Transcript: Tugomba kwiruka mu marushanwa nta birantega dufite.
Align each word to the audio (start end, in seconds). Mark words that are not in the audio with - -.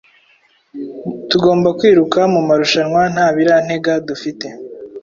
Tugomba 1.29 1.67
kwiruka 1.77 2.19
mu 2.33 2.41
marushanwa 2.47 3.01
nta 3.13 3.27
birantega 3.35 3.93
dufite. 4.07 4.47